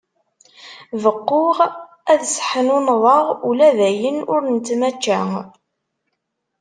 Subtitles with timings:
[1.01, 1.57] Beqquɣ
[2.11, 5.21] ad seḥnunḍeɣ ula dayen ur nettmačča.